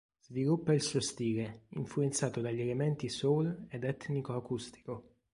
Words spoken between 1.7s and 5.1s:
influenzato dagli elementi soul ed etnico-acustico.